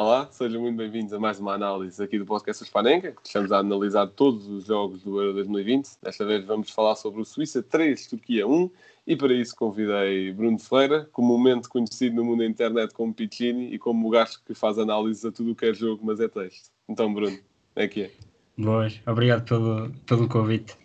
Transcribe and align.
Olá, 0.00 0.28
sejam 0.30 0.62
muito 0.62 0.76
bem-vindos 0.76 1.12
a 1.12 1.18
mais 1.18 1.40
uma 1.40 1.54
análise 1.54 2.00
aqui 2.00 2.20
do 2.20 2.24
podcast 2.24 2.64
Spanenka, 2.64 3.10
que 3.10 3.26
estamos 3.26 3.50
a 3.50 3.58
analisar 3.58 4.06
todos 4.06 4.46
os 4.46 4.64
jogos 4.64 5.02
do 5.02 5.20
Euro 5.20 5.32
2020. 5.34 5.88
Desta 6.00 6.24
vez 6.24 6.44
vamos 6.44 6.70
falar 6.70 6.94
sobre 6.94 7.20
o 7.20 7.24
Suíça 7.24 7.64
3, 7.64 8.06
Turquia 8.06 8.46
1, 8.46 8.70
e 9.08 9.16
para 9.16 9.34
isso 9.34 9.56
convidei 9.56 10.32
Bruno 10.32 10.56
Ferreira, 10.56 11.08
comumente 11.10 11.68
conhecido 11.68 12.14
no 12.14 12.24
mundo 12.24 12.38
da 12.38 12.46
internet 12.46 12.94
como 12.94 13.12
Piccini 13.12 13.74
e 13.74 13.78
como 13.80 14.06
o 14.06 14.10
gajo 14.10 14.38
que 14.46 14.54
faz 14.54 14.78
análise 14.78 15.26
a 15.26 15.32
tudo 15.32 15.50
o 15.50 15.56
que 15.56 15.66
é 15.66 15.74
jogo, 15.74 16.06
mas 16.06 16.20
é 16.20 16.28
texto. 16.28 16.70
Então, 16.88 17.12
Bruno, 17.12 17.36
é 17.74 17.88
que 17.88 18.02
é. 18.02 18.10
Boas, 18.56 19.00
obrigado 19.04 19.48
pelo, 19.48 19.90
pelo 20.06 20.28
convite. 20.28 20.78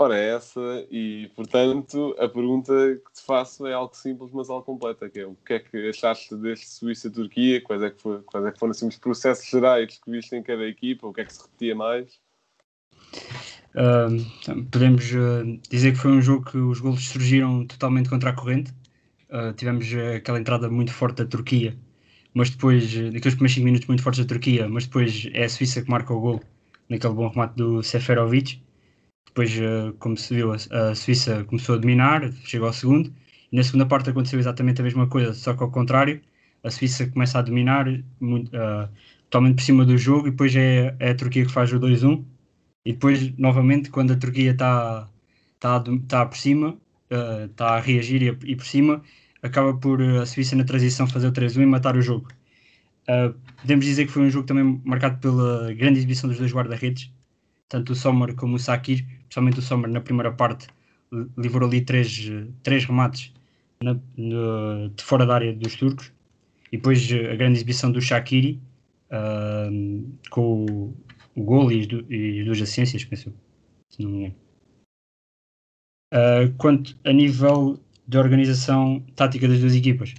Ora, 0.00 0.16
é 0.16 0.36
essa, 0.36 0.60
e 0.92 1.28
portanto, 1.34 2.14
a 2.20 2.28
pergunta 2.28 2.72
que 3.04 3.20
te 3.20 3.26
faço 3.26 3.66
é 3.66 3.72
algo 3.72 3.96
simples, 3.96 4.30
mas 4.32 4.48
algo 4.48 4.64
completa, 4.64 5.10
que 5.10 5.18
é 5.18 5.26
o 5.26 5.34
que 5.44 5.54
é 5.54 5.58
que 5.58 5.88
achaste 5.88 6.36
deste 6.36 6.68
Suíça-Turquia, 6.68 7.60
quais, 7.60 7.82
é 7.82 7.90
que 7.90 8.00
quais 8.00 8.46
é 8.46 8.52
que 8.52 8.58
foram 8.60 8.70
assim, 8.70 8.86
os 8.86 8.96
processos 8.96 9.44
gerais 9.50 9.98
que 9.98 10.08
viste 10.08 10.36
em 10.36 10.42
cada 10.44 10.64
equipa, 10.68 11.08
o 11.08 11.12
que 11.12 11.22
é 11.22 11.24
que 11.24 11.32
se 11.34 11.42
repetia 11.42 11.74
mais? 11.74 12.20
Uh, 13.74 14.64
podemos 14.70 15.10
uh, 15.10 15.60
dizer 15.68 15.90
que 15.90 15.98
foi 15.98 16.12
um 16.12 16.22
jogo 16.22 16.48
que 16.48 16.58
os 16.58 16.78
golos 16.78 17.08
surgiram 17.08 17.66
totalmente 17.66 18.08
contra 18.08 18.30
a 18.30 18.32
corrente. 18.32 18.70
Uh, 19.28 19.52
tivemos 19.54 19.84
aquela 20.14 20.38
entrada 20.38 20.70
muito 20.70 20.92
forte 20.92 21.24
da 21.24 21.26
Turquia, 21.26 21.76
mas 22.32 22.50
depois, 22.50 22.94
daqueles 22.94 23.34
primeiros 23.34 23.54
5 23.54 23.64
minutos 23.64 23.88
muito 23.88 24.04
fortes 24.04 24.24
da 24.24 24.28
Turquia, 24.28 24.68
mas 24.68 24.86
depois 24.86 25.28
é 25.34 25.42
a 25.42 25.48
Suíça 25.48 25.82
que 25.82 25.90
marca 25.90 26.14
o 26.14 26.20
gol 26.20 26.40
naquele 26.88 27.14
bom 27.14 27.28
remate 27.28 27.56
do 27.56 27.82
Seferovic 27.82 28.62
depois, 29.28 29.56
eh, 29.58 29.92
como 29.98 30.16
se 30.16 30.34
viu, 30.34 30.52
a, 30.52 30.94
Suíça 30.94 31.44
começou 31.44 31.74
a 31.76 31.78
dominar, 31.78 32.32
chegou 32.44 32.66
ao 32.66 32.72
segundo, 32.72 33.12
e 33.52 33.56
na 33.56 33.62
segunda 33.62 33.86
parte 33.86 34.10
aconteceu 34.10 34.38
exatamente 34.38 34.80
a 34.80 34.84
mesma 34.84 35.06
coisa, 35.08 35.34
só 35.34 35.54
que 35.54 35.62
ao 35.62 35.70
contrário, 35.70 36.20
a 36.64 36.70
Suíça 36.70 37.06
começa 37.06 37.38
a 37.38 37.42
dominar 37.42 37.86
muito, 38.20 38.48
uh, 38.56 38.88
totalmente 39.30 39.56
por 39.56 39.62
cima 39.62 39.84
do 39.84 39.96
jogo, 39.98 40.28
e 40.28 40.30
depois 40.30 40.54
é, 40.56 40.96
é 40.98 41.10
a 41.10 41.14
Turquia 41.14 41.44
que 41.46 41.52
faz 41.52 41.72
o 41.72 41.78
2-1, 41.80 42.24
e 42.84 42.92
depois, 42.92 43.36
novamente, 43.38 43.90
quando 43.90 44.12
a 44.12 44.16
Turquia 44.16 44.52
está 44.52 45.08
tá, 45.60 45.82
tá 46.08 46.26
por 46.26 46.36
cima, 46.36 46.78
está 47.10 47.66
uh, 47.74 47.74
a 47.74 47.80
reagir 47.80 48.22
e, 48.22 48.52
e, 48.52 48.56
por 48.56 48.66
cima, 48.66 49.02
acaba 49.42 49.74
por 49.74 50.02
a 50.02 50.26
Suíça 50.26 50.56
na 50.56 50.64
transição 50.64 51.06
fazer 51.06 51.28
o 51.28 51.32
3-1 51.32 51.62
e 51.62 51.66
matar 51.66 51.96
o 51.96 52.02
jogo. 52.02 52.28
Uh, 53.08 53.34
podemos 53.60 53.84
dizer 53.84 54.06
que 54.06 54.12
foi 54.12 54.22
um 54.22 54.30
jogo 54.30 54.46
também 54.46 54.80
marcado 54.84 55.18
pela 55.18 55.72
grande 55.74 55.98
exibição 55.98 56.28
dos 56.28 56.38
dois 56.38 56.52
guarda-redes, 56.52 57.10
tanto 57.68 57.92
o 57.92 57.96
Sommer 57.96 58.34
como 58.34 58.56
o 58.56 58.58
Sakir, 58.58 59.04
principalmente 59.24 59.58
o 59.58 59.62
Sommer 59.62 59.90
na 59.90 60.00
primeira 60.00 60.32
parte, 60.32 60.66
livrou 61.36 61.68
ali 61.68 61.80
três, 61.80 62.30
três 62.62 62.84
remates 62.84 63.32
na, 63.82 63.96
no, 64.16 64.88
de 64.90 65.02
fora 65.02 65.26
da 65.26 65.34
área 65.34 65.52
dos 65.52 65.76
turcos. 65.76 66.12
E 66.72 66.76
depois 66.76 67.02
a 67.12 67.36
grande 67.36 67.58
exibição 67.58 67.90
do 67.90 68.00
Shakiri, 68.00 68.60
uh, 69.10 70.18
com 70.30 70.66
o, 70.66 70.96
o 71.34 71.42
gol 71.42 71.72
e 71.72 71.80
as, 71.80 71.86
e 72.10 72.40
as 72.40 72.44
duas 72.44 72.62
assistências, 72.62 73.04
penso, 73.04 73.32
se 73.88 74.02
não 74.02 74.10
me 74.10 74.18
engano. 74.18 74.34
Uh, 76.12 76.54
quanto 76.56 76.96
a 77.04 77.12
nível 77.12 77.78
de 78.06 78.18
organização 78.18 79.04
tática 79.14 79.46
das 79.46 79.60
duas 79.60 79.74
equipas, 79.74 80.14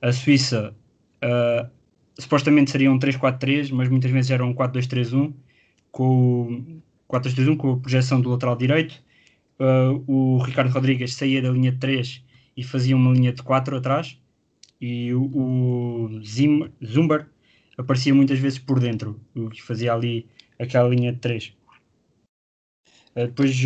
a 0.00 0.12
Suíça 0.12 0.74
uh, 1.22 1.70
supostamente 2.18 2.70
seria 2.70 2.90
um 2.90 2.98
3-4-3, 2.98 3.70
mas 3.72 3.88
muitas 3.88 4.10
vezes 4.10 4.30
era 4.30 4.44
um 4.44 4.54
4-2-3-1, 4.54 5.32
com 5.90 6.80
4-2-1 7.08 7.56
com 7.56 7.72
a 7.72 7.76
projeção 7.78 8.20
do 8.20 8.30
lateral 8.30 8.56
direito. 8.56 9.02
Uh, 9.58 10.02
o 10.06 10.38
Ricardo 10.38 10.72
Rodrigues 10.72 11.14
saía 11.14 11.42
da 11.42 11.50
linha 11.50 11.72
de 11.72 11.78
3 11.78 12.24
e 12.56 12.64
fazia 12.64 12.96
uma 12.96 13.12
linha 13.12 13.32
de 13.32 13.42
4 13.42 13.76
atrás. 13.76 14.18
E 14.80 15.12
o, 15.12 15.22
o 15.22 16.24
Zim, 16.24 16.70
Zumber 16.84 17.26
aparecia 17.76 18.14
muitas 18.14 18.38
vezes 18.38 18.58
por 18.58 18.80
dentro, 18.80 19.20
o 19.34 19.50
que 19.50 19.62
fazia 19.62 19.92
ali 19.92 20.26
aquela 20.58 20.88
linha 20.88 21.12
de 21.12 21.18
3. 21.18 21.52
Uh, 23.14 23.26
depois, 23.26 23.60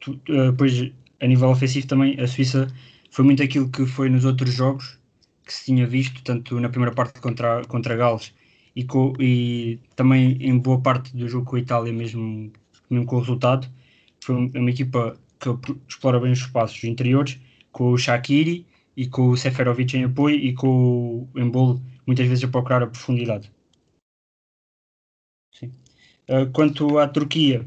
tu, 0.00 0.12
uh, 0.12 0.50
depois, 0.50 0.92
a 1.20 1.26
nível 1.26 1.50
ofensivo 1.50 1.86
também, 1.86 2.18
a 2.18 2.26
Suíça 2.26 2.66
foi 3.10 3.24
muito 3.24 3.42
aquilo 3.42 3.70
que 3.70 3.86
foi 3.86 4.08
nos 4.08 4.24
outros 4.24 4.52
jogos 4.52 4.98
que 5.44 5.52
se 5.52 5.66
tinha 5.66 5.86
visto, 5.86 6.22
tanto 6.24 6.58
na 6.58 6.68
primeira 6.68 6.92
parte 6.92 7.20
contra, 7.20 7.64
contra 7.66 7.94
Gales 7.94 8.34
e, 8.76 8.84
com, 8.84 9.14
e 9.18 9.80
também 9.96 10.36
em 10.38 10.58
boa 10.58 10.80
parte 10.80 11.16
do 11.16 11.26
jogo 11.26 11.46
com 11.46 11.56
a 11.56 11.60
Itália, 11.60 11.92
mesmo 11.92 12.52
mesmo 12.90 13.06
com 13.06 13.16
o 13.16 13.20
resultado. 13.20 13.66
Foi 14.22 14.34
uma 14.34 14.70
equipa 14.70 15.18
que 15.40 15.48
explora 15.88 16.20
bem 16.20 16.32
os 16.32 16.40
espaços 16.40 16.84
interiores, 16.84 17.40
com 17.72 17.90
o 17.90 17.98
Shakiri 17.98 18.66
e 18.96 19.06
com 19.06 19.30
o 19.30 19.36
Seferovic 19.36 19.96
em 19.96 20.04
apoio 20.04 20.36
e 20.36 20.52
com 20.54 21.28
o 21.34 21.40
Embolo 21.40 21.82
muitas 22.06 22.26
vezes 22.28 22.44
a 22.44 22.48
procurar 22.48 22.82
a 22.82 22.86
profundidade. 22.86 23.50
Sim. 25.52 25.72
Uh, 26.28 26.50
quanto 26.52 26.98
à 26.98 27.08
Turquia, 27.08 27.66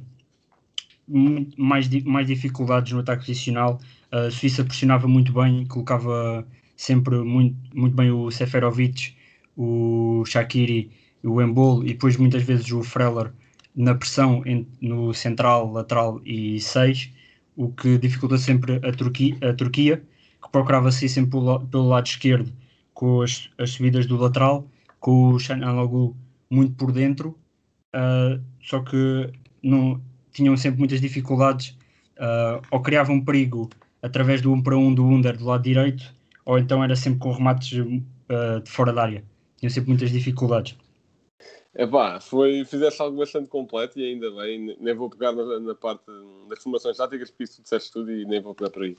mais, 1.57 1.89
mais 2.03 2.27
dificuldades 2.27 2.93
no 2.93 2.99
ataque 2.99 3.25
posicional. 3.25 3.79
A 4.11 4.31
Suíça 4.31 4.63
pressionava 4.63 5.07
muito 5.07 5.33
bem, 5.33 5.65
colocava 5.65 6.47
sempre 6.77 7.17
muito, 7.17 7.57
muito 7.75 7.95
bem 7.95 8.11
o 8.11 8.31
Seferovic, 8.31 9.15
o 9.59 10.23
Shakiri, 10.25 10.89
o 11.21 11.41
Embolo 11.41 11.83
e 11.83 11.87
depois 11.87 12.15
muitas 12.15 12.43
vezes 12.43 12.71
o 12.71 12.81
Freller 12.81 13.33
na 13.75 13.93
pressão 13.93 14.41
no 14.81 15.13
central, 15.13 15.71
lateral 15.71 16.21
e 16.25 16.61
6, 16.61 17.11
o 17.57 17.69
que 17.69 17.97
dificulta 17.97 18.37
sempre 18.37 18.75
a 18.77 18.91
Turquia, 18.93 19.37
a 19.41 19.53
Turquia 19.53 20.01
que 20.41 20.49
procurava 20.49 20.91
sair 20.91 21.09
sempre 21.09 21.31
pelo, 21.31 21.59
pelo, 21.67 21.89
lado 21.89 22.07
esquerdo 22.07 22.51
com 22.93 23.21
as, 23.21 23.49
as 23.57 23.71
subidas 23.71 24.05
do 24.05 24.15
lateral, 24.15 24.65
com 24.99 25.33
o 25.33 25.39
Shanalogu 25.39 26.15
muito 26.49 26.75
por 26.75 26.93
dentro, 26.93 27.37
uh, 27.93 28.41
só 28.61 28.79
que 28.79 29.29
não, 29.61 30.01
tinham 30.31 30.55
sempre 30.55 30.79
muitas 30.79 31.01
dificuldades, 31.01 31.77
uh, 32.17 32.61
ou 32.71 32.81
criavam 32.81 33.19
perigo 33.19 33.69
através 34.01 34.41
do 34.41 34.53
1 34.53 34.61
para 34.63 34.77
1 34.77 34.93
do 34.93 35.05
Under 35.05 35.37
do 35.37 35.45
lado 35.45 35.63
direito, 35.63 36.13
ou 36.45 36.57
então 36.57 36.81
era 36.81 36.95
sempre 36.95 37.19
com 37.19 37.31
remates 37.33 37.77
uh, 37.77 38.61
de 38.63 38.71
fora 38.71 38.93
da 38.93 39.03
área. 39.03 39.23
Tinham 39.59 39.69
sempre 39.69 39.89
muitas 39.89 40.11
dificuldades. 40.11 40.75
Epá, 41.75 42.19
foi, 42.19 42.65
fizeste 42.65 43.01
algo 43.01 43.17
bastante 43.17 43.47
completo 43.47 43.99
e 43.99 44.03
ainda 44.03 44.31
bem, 44.31 44.75
nem 44.79 44.93
vou 44.95 45.09
pegar 45.09 45.31
na, 45.31 45.59
na 45.59 45.75
parte 45.75 46.03
das 46.47 46.63
formações 46.63 46.97
táticas, 46.97 47.29
porque 47.29 47.43
isso 47.43 47.57
tu 47.57 47.63
disseste 47.63 47.91
tudo 47.91 48.11
e 48.11 48.25
nem 48.25 48.41
vou 48.41 48.55
pegar 48.55 48.71
por 48.71 48.83
aí. 48.83 48.97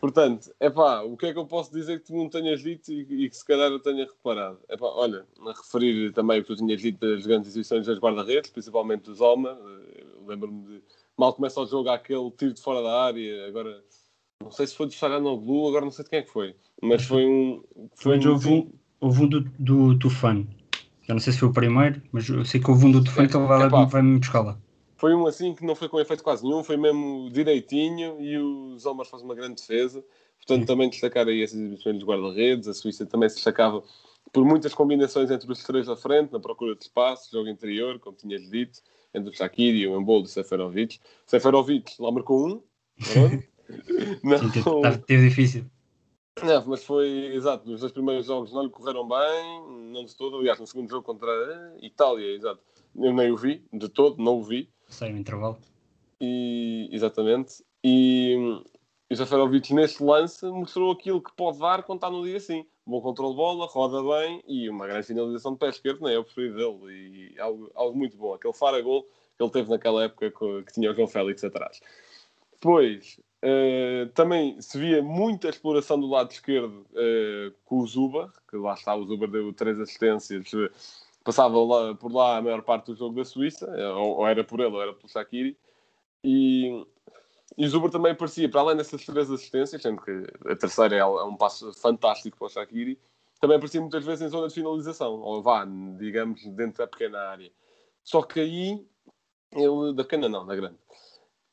Portanto, 0.00 0.52
epá, 0.60 1.02
o 1.02 1.16
que 1.16 1.26
é 1.26 1.32
que 1.32 1.38
eu 1.38 1.46
posso 1.46 1.72
dizer 1.72 2.00
que 2.00 2.06
tu 2.06 2.14
não 2.14 2.28
tenhas 2.28 2.60
dito 2.60 2.92
e, 2.92 3.24
e 3.24 3.30
que 3.30 3.36
se 3.36 3.44
calhar 3.44 3.70
eu 3.70 3.78
tenha 3.78 4.04
reparado? 4.04 4.58
Epá, 4.68 4.86
olha, 4.86 5.24
a 5.46 5.52
referir 5.52 6.12
também 6.12 6.40
o 6.40 6.42
que 6.42 6.48
tu 6.48 6.56
tinhas 6.56 6.80
dito 6.80 6.98
das 6.98 7.24
grandes 7.24 7.50
exibições 7.50 7.86
das 7.86 7.98
guarda-redes, 7.98 8.50
principalmente 8.50 9.04
dos 9.04 9.18
Zoma, 9.18 9.58
eh, 9.58 10.04
lembro-me 10.26 10.62
de 10.66 10.82
mal 11.16 11.32
começa 11.32 11.60
o 11.60 11.66
jogo 11.66 11.88
aquele 11.88 12.30
tiro 12.32 12.52
de 12.52 12.60
fora 12.60 12.82
da 12.82 13.02
área, 13.02 13.46
agora 13.46 13.82
não 14.42 14.50
sei 14.50 14.66
se 14.66 14.74
foi 14.74 14.86
do 14.86 14.92
Saranoglu, 14.92 15.68
agora 15.68 15.84
não 15.84 15.92
sei 15.92 16.04
de 16.04 16.10
quem 16.10 16.18
é 16.18 16.22
que 16.22 16.30
foi, 16.30 16.54
mas 16.82 17.04
foi 17.04 17.24
um. 17.24 17.62
Foi, 17.94 18.20
foi 18.20 18.30
um, 18.30 18.56
um, 18.58 18.72
houve 19.04 19.22
um 19.22 19.28
do, 19.28 19.40
do 19.58 19.98
Tufano. 19.98 20.48
Eu 21.06 21.14
não 21.14 21.20
sei 21.20 21.34
se 21.34 21.38
foi 21.38 21.48
o 21.48 21.52
primeiro, 21.52 22.00
mas 22.10 22.26
eu 22.28 22.44
sei 22.44 22.58
que 22.58 22.70
houve 22.70 22.86
um 22.86 22.90
do 22.90 23.04
Tufano 23.04 23.28
que 23.28 23.36
ele 23.36 23.46
vai, 23.46 23.68
lá, 23.68 23.84
vai 23.84 24.02
me 24.02 24.18
buscar 24.18 24.40
lá. 24.40 24.58
Foi 24.96 25.14
um 25.14 25.26
assim 25.26 25.54
que 25.54 25.64
não 25.64 25.74
foi 25.74 25.88
com 25.88 26.00
efeito 26.00 26.24
quase 26.24 26.42
nenhum, 26.42 26.64
foi 26.64 26.78
mesmo 26.78 27.28
direitinho 27.30 28.18
e 28.20 28.38
o 28.38 28.78
Zomar 28.78 29.06
faz 29.06 29.22
uma 29.22 29.34
grande 29.34 29.56
defesa. 29.56 30.02
Portanto, 30.38 30.60
Sim. 30.60 30.66
também 30.66 30.88
destacar 30.88 31.28
aí 31.28 31.42
essas 31.42 31.58
exibições 31.58 31.96
dos 31.96 32.08
guarda-redes. 32.08 32.68
A 32.68 32.74
Suíça 32.74 33.04
também 33.04 33.28
se 33.28 33.36
destacava 33.36 33.82
por 34.32 34.44
muitas 34.44 34.72
combinações 34.72 35.30
entre 35.30 35.50
os 35.50 35.62
três 35.62 35.86
da 35.86 35.96
frente, 35.96 36.32
na 36.32 36.40
procura 36.40 36.74
de 36.74 36.84
espaço, 36.84 37.30
jogo 37.30 37.48
interior, 37.48 37.98
como 37.98 38.16
tinhas 38.16 38.48
dito, 38.50 38.80
entre 39.12 39.30
o 39.30 39.36
Shaqiri, 39.36 39.86
o 39.86 40.00
Embolo 40.00 40.22
e 40.22 40.24
o 40.24 40.28
Seferovic. 40.28 40.98
Seferovic 41.26 42.00
lá 42.00 42.10
marcou 42.10 42.48
um. 42.48 42.62
não, 44.24 44.98
teve 45.06 45.28
difícil. 45.28 45.66
Não, 46.42 46.66
mas 46.66 46.84
foi, 46.84 47.08
exato, 47.34 47.68
nos 47.68 47.80
dois 47.80 47.92
primeiros 47.92 48.26
jogos 48.26 48.52
não 48.52 48.64
lhe 48.64 48.70
correram 48.70 49.06
bem, 49.06 49.92
não 49.92 50.04
de 50.04 50.16
todo, 50.16 50.38
aliás, 50.38 50.58
no 50.58 50.66
segundo 50.66 50.90
jogo 50.90 51.04
contra 51.04 51.30
a 51.30 51.84
Itália, 51.84 52.34
exato, 52.34 52.60
eu 52.96 53.12
nem 53.12 53.30
o 53.30 53.36
vi, 53.36 53.64
de 53.72 53.88
todo, 53.88 54.22
não 54.22 54.38
o 54.38 54.42
vi. 54.42 54.68
Sai 54.88 55.12
no 55.12 55.18
intervalo. 55.18 55.56
E, 56.20 56.88
exatamente, 56.92 57.64
e 57.82 58.36
o 59.10 59.14
Zaferovic 59.14 59.72
neste 59.72 60.02
lance 60.02 60.44
mostrou 60.46 60.90
aquilo 60.90 61.22
que 61.22 61.32
pode 61.36 61.58
dar 61.58 61.82
quando 61.82 61.98
está 61.98 62.10
no 62.10 62.24
dia 62.24 62.36
assim. 62.36 62.66
Bom 62.86 63.00
controle 63.00 63.30
de 63.30 63.36
bola, 63.36 63.66
roda 63.66 64.02
bem 64.02 64.42
e 64.46 64.68
uma 64.68 64.86
grande 64.86 65.06
finalização 65.06 65.52
de 65.52 65.58
pé 65.58 65.68
esquerdo, 65.68 66.04
nem 66.04 66.14
é 66.14 66.18
o 66.18 66.24
preferido 66.24 66.56
dele, 66.56 67.34
e 67.34 67.40
algo, 67.40 67.70
algo 67.74 67.96
muito 67.96 68.16
bom. 68.16 68.34
Aquele 68.34 68.52
fara-gol 68.52 69.02
que 69.36 69.42
ele 69.42 69.50
teve 69.50 69.70
naquela 69.70 70.04
época 70.04 70.30
que, 70.30 70.62
que 70.64 70.72
tinha 70.72 70.90
o 70.90 70.94
João 70.94 71.06
Félix 71.06 71.44
atrás. 71.44 71.80
Depois, 72.52 73.20
Uh, 73.44 74.08
também 74.14 74.58
se 74.58 74.78
via 74.78 75.02
muita 75.02 75.50
exploração 75.50 76.00
do 76.00 76.06
lado 76.06 76.30
esquerdo 76.30 76.86
uh, 76.92 77.54
com 77.66 77.80
o 77.80 77.86
Zuba, 77.86 78.32
que 78.48 78.56
lá 78.56 78.72
está, 78.72 78.94
o 78.94 79.04
Zuba 79.04 79.28
deu 79.28 79.52
três 79.52 79.78
assistências, 79.78 80.50
passava 81.22 81.62
lá, 81.62 81.94
por 81.94 82.10
lá 82.10 82.38
a 82.38 82.42
maior 82.42 82.62
parte 82.62 82.86
do 82.86 82.96
jogo 82.96 83.16
da 83.16 83.24
Suíça, 83.24 83.66
eh, 83.66 83.88
ou, 83.88 84.16
ou 84.16 84.26
era 84.26 84.42
por 84.42 84.60
ele 84.60 84.74
ou 84.74 84.80
era 84.80 84.94
pelo 84.94 85.10
Shaqiri, 85.10 85.58
e, 86.22 86.86
e 87.58 87.66
o 87.66 87.68
Zuba 87.68 87.90
também 87.90 88.12
aparecia, 88.12 88.48
para 88.48 88.62
além 88.62 88.78
dessas 88.78 89.04
três 89.04 89.30
assistências, 89.30 89.82
sendo 89.82 90.00
que 90.00 90.26
a 90.46 90.56
terceira 90.56 90.96
é, 90.96 91.00
é 91.00 91.04
um 91.04 91.36
passo 91.36 91.70
fantástico 91.74 92.38
para 92.38 92.46
o 92.46 92.50
Shaqiri, 92.50 92.98
também 93.42 93.58
aparecia 93.58 93.80
muitas 93.82 94.06
vezes 94.06 94.22
em 94.22 94.28
zona 94.30 94.48
de 94.48 94.54
finalização, 94.54 95.20
ou 95.20 95.42
vá, 95.42 95.66
digamos, 95.98 96.42
dentro 96.46 96.78
da 96.78 96.86
pequena 96.86 97.18
área. 97.28 97.52
Só 98.02 98.22
que 98.22 98.40
aí, 98.40 98.86
ele, 99.52 99.92
da 99.94 100.02
pequena 100.02 100.30
não, 100.30 100.46
da 100.46 100.56
grande. 100.56 100.78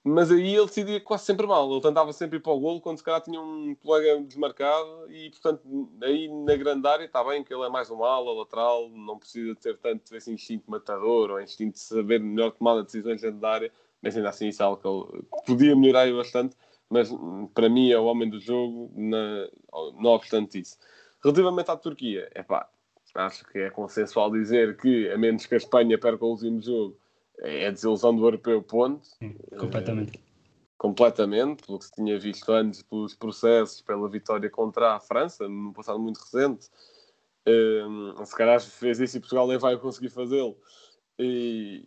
Mas 0.04 0.32
aí 0.32 0.56
ele 0.56 0.66
decidia 0.66 1.00
quase 1.00 1.26
sempre 1.26 1.46
mal. 1.46 1.72
Ele 1.72 1.82
tentava 1.82 2.12
sempre 2.12 2.38
ir 2.38 2.40
para 2.42 2.52
o 2.52 2.60
golo 2.60 2.82
quando 2.82 2.98
se 2.98 3.04
calhar 3.04 3.22
tinha 3.22 3.40
um 3.40 3.76
colega 3.76 4.20
desmarcado 4.24 5.12
e, 5.12 5.30
portanto, 5.30 5.62
aí 6.02 6.28
na 6.28 6.56
grande 6.56 6.88
área 6.88 7.06
está 7.06 7.24
bem 7.24 7.44
que 7.44 7.54
ele 7.54 7.64
é 7.64 7.70
mais 7.70 7.92
um 7.92 8.04
ala, 8.04 8.34
lateral, 8.34 8.90
não 8.90 9.20
precisa 9.20 9.56
ter 9.56 9.78
tanto 9.78 10.16
esse 10.16 10.32
instinto 10.32 10.70
matador 10.70 11.30
ou 11.30 11.42
instinto 11.42 11.74
de 11.74 11.80
saber 11.80 12.20
melhor 12.20 12.52
tomar 12.52 12.78
de 12.78 12.86
decisões 12.86 13.22
dentro 13.22 13.40
da 13.40 13.52
área, 13.52 13.72
mas 14.02 14.18
ainda 14.18 14.30
assim 14.30 14.48
isso 14.48 14.64
é 14.64 14.66
algo 14.66 14.82
que 14.82 14.88
ele 14.88 15.24
podia 15.46 15.76
melhorar 15.76 16.12
bastante, 16.14 16.56
mas 16.90 17.10
para 17.54 17.70
mim 17.70 17.92
é 17.92 18.00
o 18.00 18.06
homem 18.06 18.28
do 18.28 18.40
jogo, 18.40 18.92
na, 18.96 19.48
não 20.02 20.12
obstante 20.12 20.60
isso. 20.60 20.78
Relativamente 21.24 21.70
à 21.70 21.78
Turquia, 21.78 22.28
é 22.34 22.42
pá, 22.42 22.68
acho 23.14 23.46
que 23.46 23.60
é 23.60 23.70
consensual 23.70 24.32
dizer 24.32 24.76
que, 24.78 25.12
a 25.12 25.18
menos 25.18 25.46
que 25.46 25.54
a 25.54 25.58
Espanha 25.58 26.00
perca 26.00 26.26
o 26.26 26.30
último 26.30 26.60
jogo, 26.60 26.98
é 27.42 27.68
a 27.68 27.72
desilusão 27.72 28.16
do 28.16 28.26
europeu, 28.26 28.62
ponto. 28.62 29.06
Sim, 29.06 29.36
completamente. 29.58 30.18
É, 30.18 30.32
completamente, 30.78 31.64
pelo 31.64 31.80
que 31.80 31.86
se 31.86 31.92
tinha 31.92 32.20
visto 32.20 32.52
antes, 32.52 32.82
pelos 32.82 33.14
processos, 33.14 33.82
pela 33.82 34.10
vitória 34.10 34.50
contra 34.50 34.96
a 34.96 35.00
França, 35.00 35.48
no 35.48 35.74
passado 35.74 36.00
muito 36.00 36.20
recente. 36.20 36.70
Um, 37.48 38.24
se 38.24 38.36
calhar 38.36 38.62
fez 38.62 39.00
isso 39.00 39.18
e 39.18 39.20
Portugal 39.20 39.48
nem 39.48 39.58
vai 39.58 39.78
conseguir 39.78 40.10
fazê-lo. 40.10 40.58
E, 41.20 41.86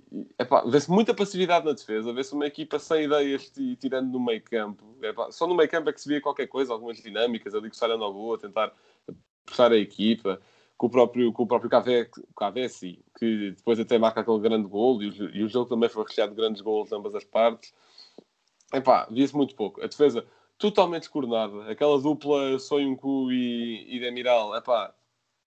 vê-se 0.66 0.88
muita 0.90 1.12
passividade 1.12 1.64
na 1.64 1.72
defesa, 1.72 2.12
vê-se 2.12 2.32
uma 2.34 2.46
equipa 2.46 2.78
sem 2.78 3.04
ideias 3.04 3.52
e 3.56 3.74
tirando 3.74 4.12
no 4.12 4.20
meio 4.20 4.42
campo. 4.42 4.96
Epá, 5.02 5.30
só 5.32 5.46
no 5.46 5.56
meio 5.56 5.68
campo 5.68 5.90
é 5.90 5.92
que 5.92 6.00
se 6.00 6.08
via 6.08 6.20
qualquer 6.20 6.46
coisa, 6.46 6.72
algumas 6.72 6.98
dinâmicas 6.98 7.54
ali 7.54 7.70
que 7.70 7.84
o 7.84 7.96
no 7.96 8.12
gol, 8.12 8.34
a 8.34 8.38
tentar 8.38 8.72
puxar 9.44 9.72
a 9.72 9.76
equipa 9.76 10.40
com 10.84 10.88
o 10.88 10.90
próprio, 10.90 11.32
com 11.32 11.42
o 11.44 11.46
próprio 11.46 11.70
Cavesi, 12.36 12.98
que 13.18 13.52
depois 13.56 13.80
até 13.80 13.98
marca 13.98 14.20
aquele 14.20 14.38
grande 14.40 14.68
gol 14.68 15.02
e, 15.02 15.08
o, 15.08 15.36
e 15.36 15.42
o 15.42 15.48
jogo 15.48 15.68
também 15.68 15.88
foi 15.88 16.04
recheado 16.04 16.34
de 16.34 16.36
grandes 16.36 16.60
gols 16.60 16.90
de 16.90 16.94
ambas 16.94 17.14
as 17.14 17.24
partes. 17.24 17.72
Epá, 18.72 19.08
via-se 19.10 19.34
muito 19.34 19.54
pouco. 19.54 19.82
A 19.82 19.86
defesa 19.86 20.26
totalmente 20.58 21.02
descoordenada. 21.02 21.70
Aquela 21.70 21.98
dupla 21.98 22.58
Soyuncu 22.58 23.32
e, 23.32 23.96
e 23.96 24.00
Demiral, 24.00 24.54
epá, 24.56 24.92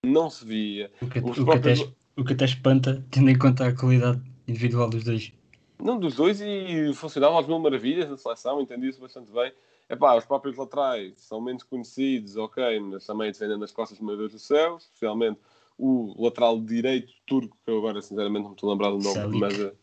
não 0.03 0.27
se 0.27 0.43
via. 0.43 0.91
O 1.01 1.07
que, 1.07 1.19
o, 1.19 1.45
próprios... 1.45 1.79
que 1.79 1.85
até, 1.85 1.93
o 2.17 2.25
que 2.25 2.33
até 2.33 2.45
espanta, 2.45 3.05
tendo 3.11 3.29
em 3.29 3.37
conta 3.37 3.67
a 3.67 3.75
qualidade 3.75 4.19
individual 4.47 4.89
dos 4.89 5.03
dois. 5.03 5.31
Não, 5.79 5.99
dos 5.99 6.15
dois 6.15 6.41
e 6.41 6.91
funcionavam 6.95 7.37
às 7.37 7.45
mil 7.45 7.59
maravilhas 7.59 8.09
na 8.09 8.17
seleção, 8.17 8.59
entendi 8.59 8.87
isso 8.87 8.99
bastante 8.99 9.31
bem. 9.31 9.51
Epá, 9.89 10.15
os 10.15 10.25
próprios 10.25 10.57
laterais 10.57 11.13
são 11.17 11.39
menos 11.39 11.63
conhecidos, 11.63 12.35
ok, 12.35 12.79
mas 12.81 13.05
também 13.05 13.31
defendendo 13.31 13.63
as 13.63 13.71
costas, 13.71 13.99
meu 13.99 14.17
Deus 14.17 14.33
do 14.33 14.39
céu, 14.39 14.77
especialmente 14.77 15.39
o 15.77 16.13
lateral 16.21 16.59
direito 16.59 17.13
turco, 17.25 17.57
que 17.63 17.71
eu 17.71 17.77
agora 17.77 18.01
sinceramente 18.01 18.43
não 18.43 18.49
me 18.49 18.55
estou 18.55 18.69
a 18.69 18.73
lembrar 18.73 18.89
do 18.89 18.97
nome, 18.97 19.13
Salik. 19.13 19.39
mas 19.39 19.59
uh, 19.59 19.77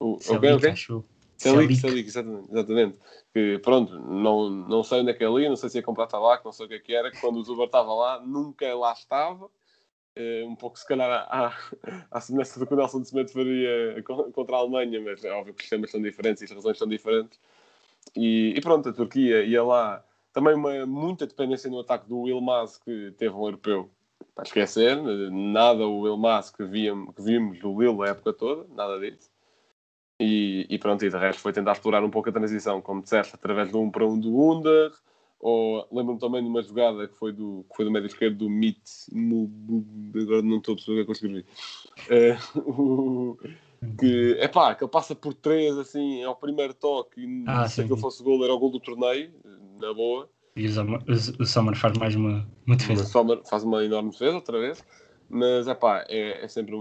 o 0.00 0.18
Salik, 0.20 0.54
okay, 0.54 0.72
okay? 0.72 1.04
Salik, 1.38 1.76
Salik, 1.76 2.08
exatamente, 2.08 2.50
exatamente. 2.50 2.98
Que 3.32 3.58
pronto, 3.58 3.98
não, 3.98 4.50
não 4.50 4.82
sei 4.82 5.00
onde 5.00 5.10
é 5.10 5.14
que 5.14 5.24
é 5.24 5.26
ali, 5.26 5.48
não 5.48 5.56
sei 5.56 5.70
se 5.70 5.78
ia 5.78 5.82
comprar 5.82 6.06
tabaco, 6.06 6.44
não 6.44 6.52
sei 6.52 6.66
o 6.66 6.68
que 6.68 6.74
é 6.74 6.78
que 6.78 6.94
era, 6.94 7.10
que 7.10 7.20
quando 7.20 7.36
o 7.36 7.42
Zuber 7.42 7.66
estava 7.66 7.94
lá, 7.94 8.20
nunca 8.20 8.74
lá 8.74 8.92
estava. 8.92 9.46
Uh, 10.18 10.48
um 10.48 10.56
pouco 10.56 10.78
se 10.78 10.86
calhar 10.86 11.26
à, 11.28 11.54
à 12.10 12.20
semelhança 12.20 12.58
do 12.58 12.66
que 12.66 12.72
o 12.72 12.76
Nelson 12.76 13.02
de 13.02 13.08
Cimento 13.08 13.32
faria 13.32 14.02
contra 14.32 14.56
a 14.56 14.58
Alemanha, 14.60 15.00
mas 15.00 15.22
é 15.24 15.30
óbvio 15.30 15.52
que 15.52 15.60
os 15.60 15.64
sistemas 15.64 15.90
são 15.90 16.00
diferentes 16.00 16.42
e 16.42 16.46
as 16.46 16.50
razões 16.50 16.78
são 16.78 16.88
diferentes. 16.88 17.38
E, 18.14 18.54
e, 18.56 18.60
pronto, 18.60 18.88
a 18.88 18.92
Turquia 18.92 19.44
ia 19.44 19.62
lá. 19.62 20.04
Também 20.32 20.54
uma, 20.54 20.84
muita 20.84 21.26
dependência 21.26 21.70
no 21.70 21.80
ataque 21.80 22.08
do 22.08 22.20
Wilmaz, 22.20 22.78
que 22.78 23.12
teve 23.12 23.34
um 23.34 23.44
europeu 23.44 23.90
para 24.34 24.44
esquecer. 24.44 24.96
Nada 25.30 25.86
o 25.86 26.00
Wilmaz 26.00 26.50
que, 26.50 26.58
que 26.66 27.22
vimos 27.22 27.58
do 27.58 27.80
Lille 27.80 28.02
a 28.02 28.10
época 28.10 28.32
toda, 28.32 28.66
nada 28.74 28.98
disso. 29.00 29.30
E, 30.20 30.66
e, 30.70 30.78
pronto, 30.78 31.04
e 31.04 31.10
de 31.10 31.16
resto 31.16 31.42
foi 31.42 31.52
tentar 31.52 31.72
explorar 31.72 32.02
um 32.02 32.10
pouco 32.10 32.28
a 32.28 32.32
transição, 32.32 32.80
como 32.80 33.02
disseste, 33.02 33.34
através 33.34 33.70
de 33.70 33.76
um 33.76 33.90
para 33.90 34.06
um 34.06 34.18
do 34.18 34.50
Under, 34.50 34.90
ou 35.38 35.86
lembro-me 35.92 36.18
também 36.18 36.42
de 36.42 36.48
uma 36.48 36.62
jogada 36.62 37.06
que 37.06 37.14
foi 37.14 37.32
do, 37.32 37.66
que 37.68 37.76
foi 37.76 37.84
do 37.84 37.90
médio 37.90 38.06
esquerdo 38.06 38.36
do 38.38 38.48
Mit, 38.48 38.80
agora 40.22 40.42
não 40.42 40.56
estou 40.56 40.72
a 40.72 40.76
perceber 40.76 40.92
o 40.92 40.94
que 40.94 41.00
é 41.00 41.04
que 41.04 41.10
eu 41.10 41.12
escrevi. 41.12 41.46
Uh, 42.66 43.38
que 43.98 44.36
é 44.38 44.48
pá, 44.48 44.74
que 44.74 44.84
ele 44.84 44.90
passa 44.90 45.14
por 45.14 45.34
três 45.34 45.76
assim 45.76 46.22
ao 46.24 46.36
primeiro 46.36 46.74
toque 46.74 47.20
e 47.20 47.44
ah, 47.46 47.68
se 47.68 47.80
aquilo 47.80 47.96
fosse 47.96 48.22
gol 48.22 48.42
era 48.44 48.54
o 48.54 48.58
gol 48.58 48.70
do 48.70 48.80
torneio, 48.80 49.32
na 49.80 49.92
boa. 49.92 50.28
E 50.56 50.66
o 50.66 51.46
Sommer 51.46 51.76
faz 51.76 51.98
mais 51.98 52.14
uma, 52.14 52.48
uma 52.66 52.76
defesa. 52.76 53.02
O 53.02 53.06
Sommer 53.06 53.40
faz 53.44 53.62
uma 53.62 53.84
enorme 53.84 54.10
defesa 54.10 54.36
outra 54.36 54.58
vez, 54.58 54.82
mas 55.28 55.68
epá, 55.68 56.04
é, 56.08 56.44
é, 56.44 56.48
sempre, 56.48 56.74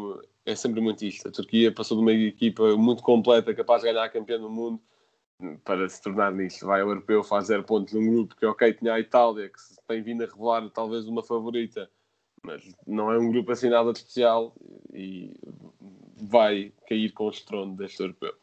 é 0.45 0.56
sempre 0.56 0.80
muito 0.80 1.03
isto. 1.03 1.27
A 1.27 1.31
Turquia 1.31 1.74
passou 1.74 1.97
de 1.97 2.03
uma 2.03 2.13
equipa 2.13 2.75
muito 2.77 3.03
completa, 3.03 3.53
capaz 3.53 3.81
de 3.81 3.89
ganhar 3.89 4.06
a 4.06 4.09
campeã 4.09 4.39
do 4.39 4.50
mundo, 4.50 4.80
para 5.65 5.89
se 5.89 6.01
tornar 6.01 6.31
nisto. 6.31 6.65
Vai 6.65 6.81
ao 6.81 6.88
europeu, 6.88 7.21
faz 7.21 7.47
zero 7.47 7.63
pontos 7.63 7.94
num 7.94 8.09
grupo 8.09 8.36
que, 8.38 8.45
ok, 8.45 8.74
tinha 8.74 8.94
a 8.94 9.00
Itália, 9.00 9.50
que 9.50 9.59
se 9.59 9.75
tem 9.86 10.01
vindo 10.01 10.24
a 10.24 10.27
revelar 10.27 10.69
talvez 10.69 11.06
uma 11.06 11.21
favorita, 11.21 11.89
mas 12.44 12.63
não 12.88 13.12
é 13.12 13.19
um 13.19 13.30
grupo 13.30 13.51
assim 13.51 13.69
nada 13.69 13.92
de 13.92 14.00
especial 14.00 14.56
e 14.94 15.33
vai 16.16 16.72
cair 16.88 17.12
com 17.12 17.26
o 17.26 17.30
estrondo 17.30 17.76
deste 17.76 18.02
europeu. 18.02 18.34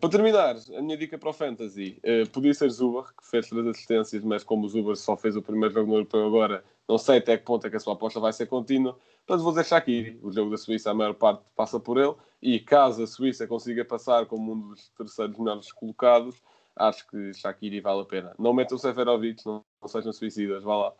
Para 0.00 0.10
terminar, 0.10 0.56
a 0.76 0.82
minha 0.82 0.96
dica 0.96 1.16
para 1.16 1.30
o 1.30 1.32
Fantasy 1.32 2.00
uh, 2.04 2.28
podia 2.30 2.52
ser 2.52 2.68
Zuber, 2.70 3.04
que 3.04 3.26
fez 3.26 3.48
três 3.48 3.66
assistências, 3.66 4.22
mas 4.22 4.44
como 4.44 4.66
o 4.66 4.68
Zuber 4.68 4.96
só 4.96 5.16
fez 5.16 5.36
o 5.36 5.42
primeiro 5.42 5.72
jogo 5.72 5.88
no 5.88 5.94
europeu 5.94 6.26
agora, 6.26 6.64
não 6.88 6.98
sei 6.98 7.18
até 7.18 7.38
que 7.38 7.44
ponto 7.44 7.66
é 7.66 7.70
que 7.70 7.76
a 7.76 7.80
sua 7.80 7.94
aposta 7.94 8.20
vai 8.20 8.32
ser 8.32 8.46
contínua. 8.46 8.98
Mas 9.28 9.40
vou 9.40 9.52
dizer 9.52 9.64
Shaqiri, 9.64 10.18
o 10.22 10.32
jogo 10.32 10.50
da 10.50 10.56
Suíça, 10.56 10.90
a 10.90 10.94
maior 10.94 11.14
parte 11.14 11.42
passa 11.54 11.78
por 11.78 11.98
ele, 11.98 12.14
e 12.42 12.58
caso 12.58 13.02
a 13.02 13.06
Suíça 13.06 13.46
consiga 13.46 13.84
passar 13.84 14.26
como 14.26 14.52
um 14.52 14.68
dos 14.68 14.88
terceiros 14.90 15.38
melhores 15.38 15.70
colocados, 15.72 16.42
acho 16.74 17.06
que 17.08 17.32
Shaqiri 17.34 17.80
vale 17.80 18.02
a 18.02 18.04
pena. 18.04 18.34
Não 18.38 18.52
metam 18.52 18.76
Seferovic, 18.76 19.46
não, 19.46 19.64
não 19.80 19.88
sejam 19.88 20.12
suicidas, 20.12 20.62
vá 20.62 20.76
lá. 20.76 20.88
uh, 20.90 20.92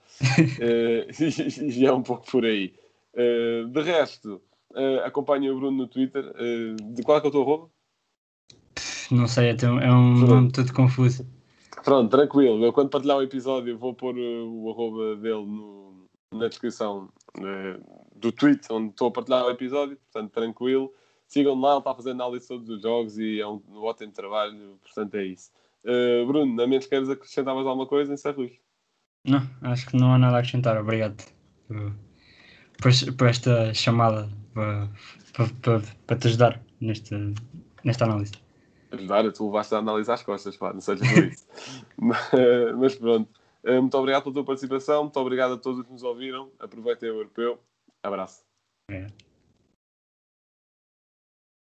e, 1.21 1.81
e, 1.83 1.87
é 1.87 1.93
um 1.93 2.03
pouco 2.03 2.25
por 2.31 2.45
aí. 2.45 2.73
Uh, 3.15 3.67
de 3.67 3.83
resto, 3.83 4.41
Uh, 4.73 5.05
acompanhem 5.05 5.51
o 5.51 5.57
Bruno 5.57 5.77
no 5.77 5.89
Twitter. 5.89 6.25
Uh, 6.37 6.95
de 6.95 7.03
qual 7.03 7.19
é 7.19 7.21
que 7.21 7.27
é 7.27 7.29
o 7.29 7.33
teu 7.33 7.43
arroba? 7.43 7.71
Não 9.11 9.27
sei, 9.27 9.51
é 9.51 9.67
um, 9.67 9.81
é 9.81 9.93
um 9.93 10.19
nome 10.19 10.53
todo 10.53 10.73
confuso. 10.73 11.27
Pronto, 11.83 12.11
tranquilo. 12.11 12.65
Eu 12.65 12.73
quando 12.73 12.91
partilhar 12.91 13.17
o 13.17 13.23
episódio 13.23 13.77
vou 13.77 13.95
pôr 13.95 14.17
uh, 14.17 14.49
o 14.49 14.71
arroba 14.71 15.17
dele 15.17 15.45
no, 15.45 16.07
na 16.33 16.49
descrição 16.49 17.09
do 18.15 18.33
tweet 18.33 18.67
onde 18.71 18.91
estou 18.91 19.09
a 19.09 19.11
partilhar 19.11 19.45
o 19.45 19.51
episódio. 19.51 19.97
Portanto, 19.97 20.33
tranquilo. 20.33 20.93
Sigam 21.27 21.61
lá, 21.61 21.73
ele 21.73 21.79
está 21.79 21.91
a 21.91 21.95
fazer 21.95 22.11
análise 22.11 22.47
todos 22.47 22.69
os 22.69 22.83
jogos 22.83 23.19
e 23.19 23.41
é 23.41 23.47
um, 23.47 23.63
um 23.69 23.83
ótimo 23.83 24.13
trabalho. 24.13 24.79
Portanto, 24.83 25.15
é 25.15 25.25
isso. 25.27 25.51
Bruno, 26.27 26.61
a 26.61 26.67
menos 26.67 26.87
queres 26.87 27.09
acrescentar 27.09 27.55
mais 27.55 27.67
alguma 27.67 27.87
coisa, 27.87 28.13
encerro 28.13 28.45
isto. 28.45 28.61
Não, 29.27 29.41
acho 29.63 29.87
que 29.87 29.97
não 29.97 30.13
há 30.13 30.19
nada 30.19 30.37
a 30.37 30.39
acrescentar. 30.41 30.77
Obrigado 30.77 31.25
por, 31.69 32.91
por 33.17 33.29
esta 33.29 33.73
chamada 33.73 34.29
para, 34.53 34.89
para, 35.63 35.83
para, 36.07 36.17
te 36.19 36.29
ajudar 36.29 36.63
nesta, 36.81 37.17
nesta 37.85 38.05
análise. 38.05 38.33
Ajudar, 38.93 39.33
tu 39.33 39.47
levaste 39.47 39.75
a 39.75 39.79
análise 39.79 40.11
às 40.11 40.23
costas, 40.23 40.57
pá, 40.57 40.73
não 40.73 40.81
seja 40.81 41.05
por 41.05 41.25
isso. 41.25 41.47
mas, 41.97 42.31
mas, 42.77 42.95
pronto. 42.97 43.31
Eh, 43.63 43.81
muito 43.81 43.97
obrigado 43.97 44.23
pela 44.25 44.35
tua 44.35 44.45
participação, 44.45 45.05
muito 45.05 45.21
obrigado 45.21 45.55
a 45.55 45.59
todos 45.59 45.85
que 45.85 45.93
nos 45.93 46.03
ouviram. 46.03 46.51
Aproveitem 46.59 47.11
o 47.11 47.17
europeu. 47.17 47.61
Abraço. 48.03 48.43
É. 48.91 49.07